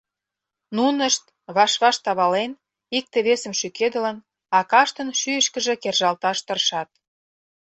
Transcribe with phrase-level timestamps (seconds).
[0.75, 1.23] Нунышт,
[1.55, 2.51] ваш-ваш тавален,
[2.97, 4.17] икте-весым шӱкедылын,
[4.59, 6.89] акаштын шӱйышкыжӧ кержалташ тыршат.